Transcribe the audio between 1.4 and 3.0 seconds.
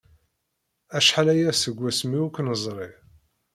seg wasmi ur k-neẓri.